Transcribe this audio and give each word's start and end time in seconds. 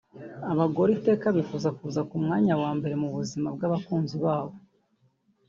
Abagore 0.51 0.89
iteka 0.93 1.25
bifuza 1.37 1.69
kuza 1.77 2.01
ku 2.09 2.15
mwanya 2.23 2.53
wa 2.61 2.71
mbere 2.77 2.93
mu 3.01 3.07
buzima 3.15 3.47
bw’abakunzi 3.55 4.15
babo 4.23 4.55